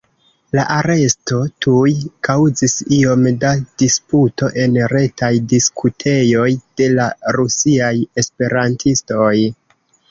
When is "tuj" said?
1.65-1.91